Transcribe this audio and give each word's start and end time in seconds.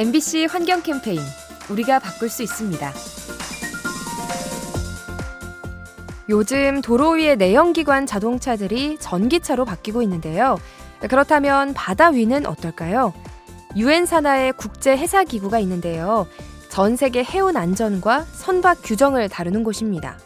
MBC 0.00 0.46
환경 0.46 0.80
캠페인 0.80 1.20
우리가 1.68 1.98
바꿀 1.98 2.30
수 2.30 2.42
있습니다. 2.42 2.90
요즘 6.30 6.80
도로 6.80 7.10
위의 7.10 7.36
내연기관 7.36 8.06
자동차들이 8.06 8.96
전기차로 8.98 9.66
바뀌고 9.66 10.00
있는데요. 10.00 10.56
그렇다면 11.00 11.74
바다 11.74 12.08
위는 12.08 12.46
어떨까요? 12.46 13.12
유엔 13.76 14.06
산하의 14.06 14.54
국제 14.54 14.96
해사 14.96 15.22
기구가 15.22 15.58
있는데요. 15.58 16.26
전 16.70 16.96
세계 16.96 17.22
해운 17.22 17.58
안전과 17.58 18.22
선박 18.22 18.78
규정을 18.82 19.28
다루는 19.28 19.64
곳입니다. 19.64 20.16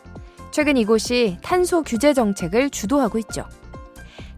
최근 0.52 0.76
이곳이 0.76 1.38
탄소 1.42 1.82
규제 1.82 2.14
정책을 2.14 2.70
주도하고 2.70 3.18
있죠. 3.18 3.44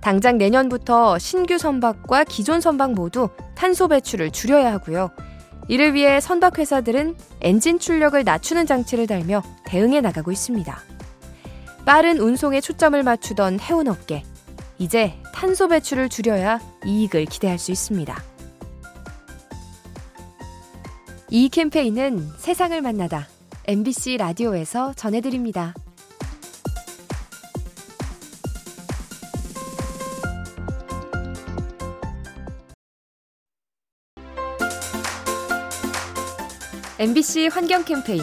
당장 0.07 0.39
내년부터 0.39 1.19
신규 1.19 1.59
선박과 1.59 2.23
기존 2.23 2.61
선박 2.61 2.93
모두 2.93 3.29
탄소 3.57 3.89
배출을 3.89 4.31
줄여야 4.31 4.73
하고요. 4.75 5.11
이를 5.67 5.95
위해 5.95 6.21
선박 6.21 6.61
회사들은 6.61 7.17
엔진 7.41 7.81
출력을 7.81 8.23
낮추는 8.23 8.67
장치를 8.67 9.09
달며 9.09 9.43
대응해 9.65 10.01
나가고 10.01 10.31
있습니다. 10.31 10.79
빠른 11.85 12.21
운송에 12.21 12.61
초점을 12.61 13.03
맞추던 13.03 13.59
해운업계. 13.59 14.23
이제 14.79 15.15
탄소 15.35 15.67
배출을 15.67 16.09
줄여야 16.09 16.61
이익을 16.85 17.25
기대할 17.25 17.59
수 17.59 17.73
있습니다. 17.73 18.17
이 21.31 21.49
캠페인은 21.49 22.29
세상을 22.39 22.81
만나다 22.81 23.27
MBC 23.67 24.19
라디오에서 24.19 24.93
전해드립니다. 24.95 25.75
MBC 36.99 37.49
환경 37.49 37.85
캠페인 37.85 38.23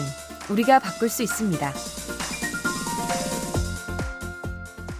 우리가 0.50 0.80
바꿀 0.80 1.08
수 1.08 1.22
있습니다. 1.22 1.72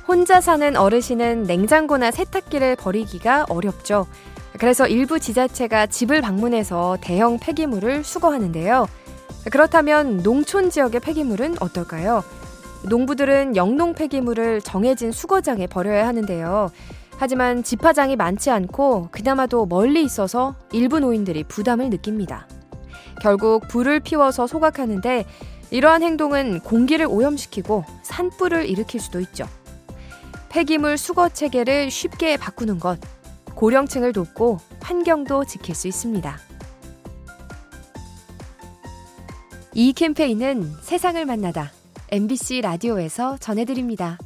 혼자 0.06 0.40
사는 0.40 0.76
어르신은 0.76 1.42
냉장고나 1.42 2.12
세탁기를 2.12 2.76
버리기가 2.76 3.46
어렵죠. 3.48 4.06
그래서 4.60 4.86
일부 4.86 5.18
지자체가 5.18 5.88
집을 5.88 6.20
방문해서 6.22 6.98
대형 7.00 7.40
폐기물을 7.40 8.04
수거하는데요. 8.04 8.86
그렇다면 9.50 10.18
농촌 10.18 10.70
지역의 10.70 11.00
폐기물은 11.00 11.56
어떨까요? 11.58 12.22
농부들은 12.88 13.56
영농 13.56 13.94
폐기물을 13.94 14.60
정해진 14.60 15.10
수거장에 15.10 15.66
버려야 15.66 16.06
하는데요. 16.06 16.70
하지만 17.16 17.64
집화장이 17.64 18.14
많지 18.14 18.50
않고 18.50 19.08
그나마도 19.10 19.66
멀리 19.66 20.04
있어서 20.04 20.54
일부 20.70 21.00
노인들이 21.00 21.42
부담을 21.42 21.90
느낍니다. 21.90 22.46
결국 23.20 23.68
불을 23.68 24.00
피워서 24.00 24.46
소각하는데 24.46 25.24
이러한 25.70 26.02
행동은 26.02 26.60
공기를 26.60 27.06
오염시키고 27.06 27.84
산불을 28.02 28.68
일으킬 28.68 29.00
수도 29.00 29.20
있죠. 29.20 29.46
폐기물 30.48 30.96
수거 30.96 31.28
체계를 31.28 31.90
쉽게 31.90 32.36
바꾸는 32.36 32.78
것, 32.78 33.00
고령층을 33.54 34.12
돕고 34.12 34.58
환경도 34.80 35.44
지킬 35.44 35.74
수 35.74 35.88
있습니다. 35.88 36.38
이 39.74 39.92
캠페인은 39.92 40.70
세상을 40.82 41.24
만나다 41.24 41.72
MBC 42.12 42.60
라디오에서 42.60 43.38
전해드립니다. 43.38 44.18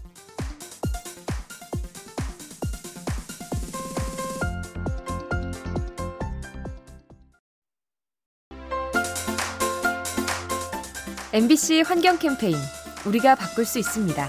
MBC 11.30 11.82
환경 11.82 12.18
캠페인 12.18 12.56
우리가 13.04 13.34
바꿀 13.34 13.66
수 13.66 13.78
있습니다. 13.78 14.28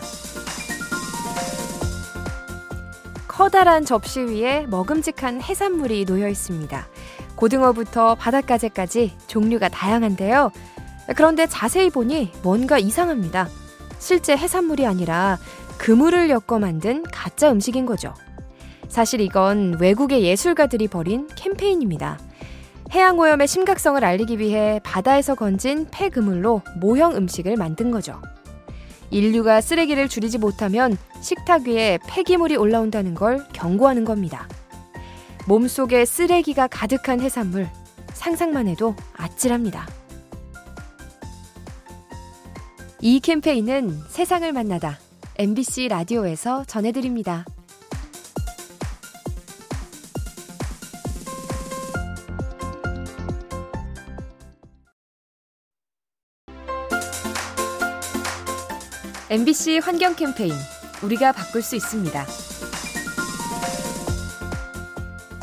커다란 3.25 3.85
접시 3.85 4.19
위에 4.19 4.65
먹음직한 4.67 5.41
해산물이 5.41 6.03
놓여 6.03 6.27
있습니다. 6.27 6.87
고등어부터 7.37 8.15
바닷가재까지 8.15 9.13
종류가 9.27 9.69
다양한데요. 9.69 10.51
그런데 11.15 11.47
자세히 11.47 11.89
보니 11.89 12.33
뭔가 12.43 12.77
이상합니다. 12.77 13.47
실제 13.97 14.35
해산물이 14.35 14.85
아니라 14.85 15.37
그물을 15.77 16.29
엮어 16.29 16.59
만든 16.59 17.03
가짜 17.03 17.49
음식인 17.49 17.85
거죠. 17.85 18.13
사실 18.89 19.21
이건 19.21 19.77
외국의 19.79 20.23
예술가들이 20.23 20.89
벌인 20.89 21.29
캠페인입니다. 21.33 22.19
해양 22.91 23.19
오염의 23.19 23.47
심각성을 23.47 24.03
알리기 24.03 24.39
위해 24.39 24.79
바다에서 24.83 25.35
건진 25.35 25.87
폐그물로 25.91 26.63
모형 26.77 27.15
음식을 27.15 27.55
만든 27.55 27.91
거죠. 27.91 28.21
인류가 29.11 29.61
쓰레기를 29.61 30.07
줄이지 30.07 30.37
못하면 30.37 30.97
식탁 31.21 31.67
위에 31.67 31.99
폐기물이 32.07 32.55
올라온다는 32.55 33.13
걸 33.13 33.45
경고하는 33.53 34.05
겁니다. 34.05 34.47
몸속에 35.47 36.05
쓰레기가 36.05 36.67
가득한 36.67 37.21
해산물, 37.21 37.67
상상만 38.13 38.67
해도 38.67 38.95
아찔합니다. 39.13 39.87
이 43.01 43.19
캠페인은 43.19 43.97
세상을 44.09 44.51
만나다 44.51 44.99
MBC 45.37 45.87
라디오에서 45.87 46.65
전해드립니다. 46.65 47.45
MBC 59.31 59.77
환경 59.83 60.15
캠페인 60.15 60.53
우리가 61.03 61.31
바꿀 61.33 61.61
수 61.61 61.75
있습니다. 61.75 62.25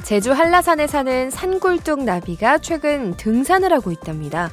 제주 0.02 0.32
한라산에 0.32 0.88
사는 0.88 1.30
산굴뚝 1.30 2.02
나비가 2.02 2.58
최근 2.58 3.16
등산을 3.16 3.72
하고 3.72 3.92
있답니다. 3.92 4.50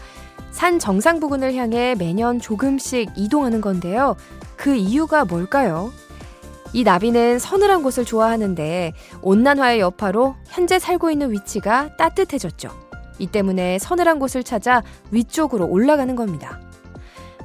산 0.51 0.77
정상 0.77 1.19
부근을 1.19 1.55
향해 1.55 1.95
매년 1.97 2.39
조금씩 2.39 3.09
이동하는 3.15 3.59
건데요. 3.59 4.15
그 4.55 4.75
이유가 4.75 5.25
뭘까요? 5.25 5.91
이 6.71 6.83
나비는 6.83 7.39
서늘한 7.39 7.81
곳을 7.81 8.05
좋아하는데 8.05 8.93
온난화의 9.23 9.79
여파로 9.79 10.35
현재 10.45 10.77
살고 10.77 11.09
있는 11.09 11.31
위치가 11.31 11.95
따뜻해졌죠. 11.97 12.69
이 13.17 13.25
때문에 13.25 13.79
서늘한 13.79 14.19
곳을 14.19 14.43
찾아 14.43 14.83
위쪽으로 15.09 15.65
올라가는 15.65 16.15
겁니다. 16.15 16.59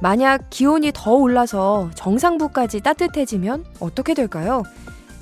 만약 0.00 0.50
기온이 0.50 0.92
더 0.94 1.12
올라서 1.12 1.90
정상부까지 1.94 2.80
따뜻해지면 2.80 3.64
어떻게 3.80 4.14
될까요? 4.14 4.62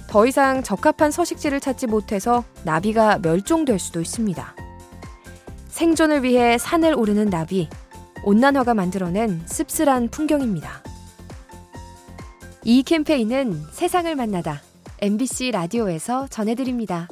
더 0.08 0.26
이상 0.26 0.62
적합한 0.62 1.10
서식지를 1.10 1.60
찾지 1.60 1.86
못해서 1.86 2.44
나비가 2.64 3.18
멸종될 3.18 3.78
수도 3.78 4.00
있습니다. 4.00 4.54
생존을 5.68 6.22
위해 6.22 6.58
산을 6.58 6.94
오르는 6.94 7.28
나비, 7.28 7.68
온난화가 8.24 8.74
만들어낸 8.74 9.42
씁쓸한 9.46 10.08
풍경입니다. 10.08 10.82
이 12.64 12.82
캠페인은 12.82 13.62
세상을 13.72 14.14
만나다 14.14 14.60
MBC 15.00 15.52
라디오에서 15.52 16.28
전해드립니다. 16.28 17.08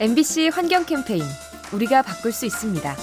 MBC 0.00 0.48
환경 0.48 0.84
캠페인 0.84 1.22
우리가 1.72 2.02
바꿀 2.02 2.32
수 2.32 2.46
있습니다. 2.46 2.96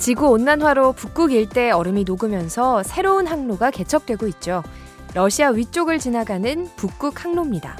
지구 0.00 0.28
온난화로 0.30 0.92
북극 0.94 1.30
일대 1.30 1.70
얼음이 1.70 2.02
녹으면서 2.02 2.82
새로운 2.82 3.28
항로가 3.28 3.70
개척되고 3.70 4.26
있죠. 4.26 4.64
러시아 5.14 5.50
위쪽을 5.50 6.00
지나가는 6.00 6.68
북극 6.74 7.24
항로입니다. 7.24 7.78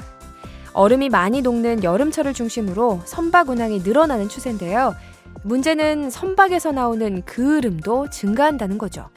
얼음이 0.71 1.09
많이 1.09 1.41
녹는 1.41 1.83
여름철을 1.83 2.33
중심으로 2.33 3.01
선박 3.03 3.49
운항이 3.49 3.79
늘어나는 3.79 4.29
추세인데요. 4.29 4.95
문제는 5.43 6.09
선박에서 6.09 6.71
나오는 6.71 7.21
그을음도 7.23 8.09
증가한다는 8.09 8.77
거죠. 8.77 9.09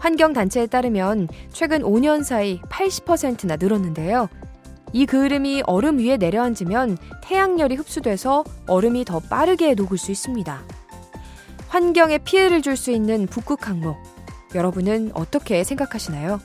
환경단체에 0.00 0.66
따르면 0.66 1.28
최근 1.52 1.82
5년 1.82 2.24
사이 2.24 2.60
80%나 2.62 3.56
늘었는데요. 3.56 4.28
이 4.92 5.04
그을음이 5.06 5.62
얼음 5.66 5.98
위에 5.98 6.16
내려앉으면 6.16 6.96
태양열이 7.22 7.74
흡수돼서 7.76 8.44
얼음이 8.66 9.04
더 9.04 9.20
빠르게 9.20 9.74
녹을 9.74 9.98
수 9.98 10.10
있습니다. 10.10 10.62
환경에 11.68 12.18
피해를 12.18 12.62
줄 12.62 12.76
수 12.76 12.90
있는 12.90 13.26
북극 13.26 13.68
항로. 13.68 13.96
여러분은 14.54 15.10
어떻게 15.14 15.64
생각하시나요? 15.64 16.40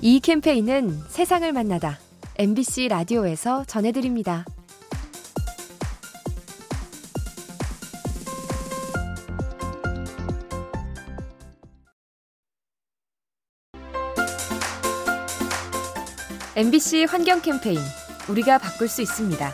이 0.00 0.20
캠페인은 0.20 0.96
세상을 1.08 1.50
만나다 1.52 1.98
MBC 2.36 2.88
라디오에서 2.88 3.64
전해드립니다. 3.64 4.44
MBC 16.58 17.04
환경 17.04 17.40
캠페인 17.40 17.78
우리가 18.28 18.58
바꿀 18.58 18.88
수 18.88 19.00
있습니다. 19.00 19.52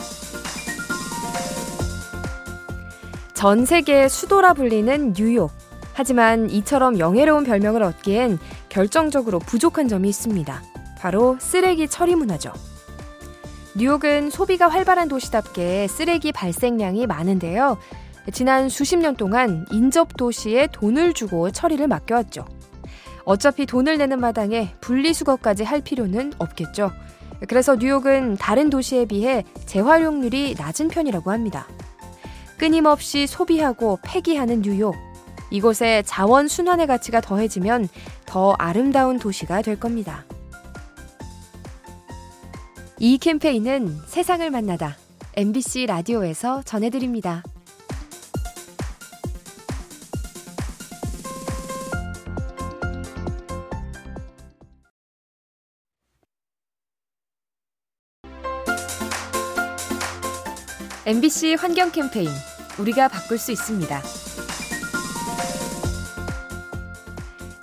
전 3.34 3.66
세계 3.66 4.08
수도라 4.08 4.54
불리는 4.54 5.12
뉴욕. 5.12 5.50
하지만 5.92 6.48
이처럼 6.48 6.98
영예로운 6.98 7.44
별명을 7.44 7.82
얻기엔 7.82 8.38
결정적으로 8.70 9.38
부족한 9.38 9.86
점이 9.86 10.08
있습니다. 10.08 10.62
바로 10.98 11.36
쓰레기 11.40 11.88
처리 11.88 12.14
문화죠. 12.14 12.54
뉴욕은 13.76 14.30
소비가 14.30 14.68
활발한 14.68 15.08
도시답게 15.08 15.88
쓰레기 15.88 16.32
발생량이 16.32 17.06
많은데요. 17.06 17.76
지난 18.32 18.70
수십 18.70 18.96
년 18.96 19.14
동안 19.14 19.66
인접 19.70 20.16
도시에 20.16 20.68
돈을 20.72 21.12
주고 21.12 21.50
처리를 21.50 21.86
맡겨왔죠. 21.86 22.46
어차피 23.24 23.66
돈을 23.66 23.98
내는 23.98 24.20
마당에 24.20 24.74
분리수거까지 24.80 25.64
할 25.64 25.80
필요는 25.80 26.34
없겠죠. 26.38 26.92
그래서 27.48 27.76
뉴욕은 27.76 28.36
다른 28.36 28.70
도시에 28.70 29.06
비해 29.06 29.44
재활용률이 29.66 30.54
낮은 30.58 30.88
편이라고 30.88 31.30
합니다. 31.30 31.66
끊임없이 32.56 33.26
소비하고 33.26 33.98
폐기하는 34.02 34.62
뉴욕. 34.62 34.94
이곳에 35.50 36.02
자원 36.06 36.48
순환의 36.48 36.86
가치가 36.86 37.20
더해지면 37.20 37.88
더 38.26 38.52
아름다운 38.58 39.18
도시가 39.18 39.62
될 39.62 39.78
겁니다. 39.78 40.24
이 42.98 43.18
캠페인은 43.18 43.98
세상을 44.06 44.48
만나다 44.50 44.96
MBC 45.36 45.86
라디오에서 45.86 46.62
전해드립니다. 46.62 47.42
MBC 61.06 61.56
환경 61.60 61.92
캠페인 61.92 62.30
우리가 62.78 63.08
바꿀 63.08 63.36
수 63.36 63.52
있습니다. 63.52 64.00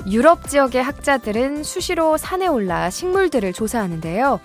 유럽 0.05 0.47
지역의 0.47 0.83
학자들은 0.83 1.63
수시로 1.63 2.17
산에 2.17 2.45
올라 2.45 2.91
식물들을 2.91 3.51
조사하는데요. 3.53 4.39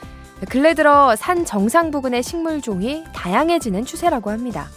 근래 0.49 0.73
들어 0.73 1.15
산 1.15 1.45
정상 1.45 1.91
부근의 1.91 2.23
식물종이 2.23 3.05
다양해지는 3.15 3.85
추세라고 3.85 4.31
합니다. 4.31 4.71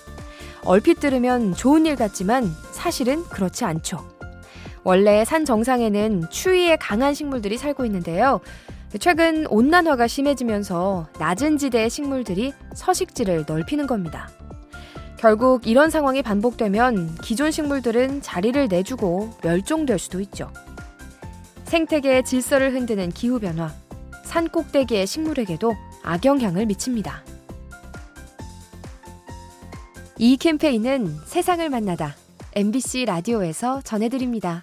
얼핏 0.65 0.99
들으면 0.99 1.53
좋은 1.53 1.85
일 1.85 1.95
같지만 1.95 2.53
사실은 2.71 3.23
그렇지 3.23 3.63
않죠. 3.63 4.05
원래 4.83 5.23
산 5.23 5.45
정상에는 5.45 6.29
추위에 6.29 6.75
강한 6.75 7.13
식물들이 7.13 7.57
살고 7.57 7.85
있는데요. 7.85 8.41
최근 8.97 9.45
온난화가 9.47 10.07
심해지면서 10.07 11.07
낮은 11.19 11.59
지대의 11.59 11.91
식물들이 11.91 12.53
서식지를 12.73 13.45
넓히는 13.47 13.85
겁니다. 13.85 14.29
결국 15.17 15.67
이런 15.67 15.91
상황이 15.91 16.23
반복되면 16.23 17.15
기존 17.21 17.51
식물들은 17.51 18.21
자리를 18.21 18.67
내주고 18.67 19.31
멸종될 19.43 19.99
수도 19.99 20.21
있죠. 20.21 20.51
생태계의 21.65 22.25
질서를 22.25 22.73
흔드는 22.73 23.11
기후변화, 23.11 23.71
산 24.23 24.47
꼭대기의 24.47 25.05
식물에게도 25.05 25.75
악영향을 26.03 26.65
미칩니다. 26.65 27.23
이 30.17 30.35
캠페인은 30.37 31.15
세상을 31.25 31.69
만나다 31.69 32.15
MBC 32.55 33.05
라디오에서 33.05 33.81
전해드립니다. 33.83 34.61